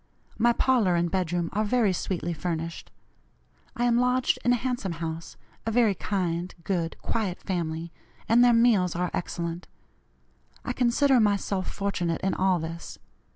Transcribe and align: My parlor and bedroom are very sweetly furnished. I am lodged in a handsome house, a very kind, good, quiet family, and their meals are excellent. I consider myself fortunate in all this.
My 0.39 0.51
parlor 0.51 0.95
and 0.95 1.11
bedroom 1.11 1.51
are 1.53 1.63
very 1.63 1.93
sweetly 1.93 2.33
furnished. 2.33 2.89
I 3.75 3.85
am 3.85 3.99
lodged 3.99 4.39
in 4.43 4.51
a 4.51 4.55
handsome 4.55 4.93
house, 4.93 5.37
a 5.63 5.69
very 5.69 5.93
kind, 5.93 6.55
good, 6.63 6.97
quiet 7.03 7.39
family, 7.43 7.91
and 8.27 8.43
their 8.43 8.51
meals 8.51 8.95
are 8.95 9.11
excellent. 9.13 9.67
I 10.65 10.73
consider 10.73 11.19
myself 11.19 11.71
fortunate 11.71 12.21
in 12.21 12.33
all 12.33 12.57
this. 12.57 12.97